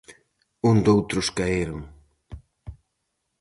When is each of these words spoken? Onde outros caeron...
Onde 0.71 0.87
outros 0.95 1.27
caeron... 1.37 1.81